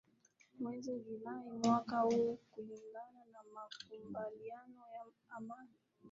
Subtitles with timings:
[0.59, 5.73] mwezi julai mwaka huu kulingana na makubaliano ya amani